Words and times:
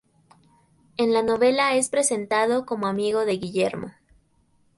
En 0.97 1.13
la 1.13 1.21
novela 1.21 1.75
es 1.75 1.89
presentado 1.89 2.65
como 2.65 2.87
amigo 2.87 3.23
de 3.23 3.33
Guillermo. 3.37 3.91